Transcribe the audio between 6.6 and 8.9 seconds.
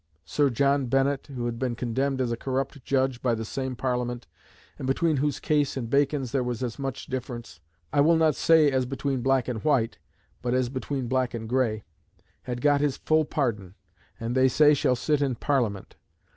as much difference, "I will not say as